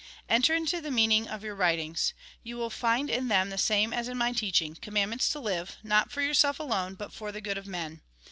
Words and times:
"Enter 0.37 0.55
into 0.55 0.81
the 0.81 0.89
meaning 0.89 1.27
of 1.27 1.43
your 1.43 1.53
writings. 1.53 2.15
You 2.41 2.57
will 2.57 2.71
find 2.71 3.07
in 3.07 3.27
them 3.27 3.51
the 3.51 3.57
same 3.59 3.93
as 3.93 4.07
in 4.07 4.17
my 4.17 4.31
teaching, 4.33 4.75
com 4.81 4.95
mandments 4.95 5.31
to 5.33 5.39
live, 5.39 5.77
not 5.83 6.11
for 6.11 6.23
yourself 6.23 6.59
alone, 6.59 6.95
but 6.95 7.13
for 7.13 7.31
the 7.31 7.39
good 7.39 7.59
of 7.59 7.67
men. 7.67 8.01